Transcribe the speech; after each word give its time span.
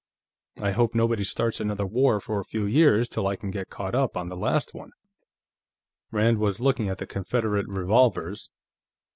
I 0.59 0.71
hope 0.71 0.95
nobody 0.95 1.23
starts 1.23 1.59
another 1.59 1.85
war, 1.85 2.19
for 2.19 2.39
a 2.39 2.43
few 2.43 2.65
years, 2.65 3.07
till 3.07 3.27
I 3.27 3.35
can 3.35 3.51
get 3.51 3.69
caught 3.69 3.93
up 3.93 4.17
on 4.17 4.29
the 4.29 4.35
last 4.35 4.73
one." 4.73 4.93
Rand 6.09 6.39
was 6.39 6.59
looking 6.59 6.89
at 6.89 6.97
the 6.97 7.05
Confederate 7.05 7.67
revolvers. 7.67 8.49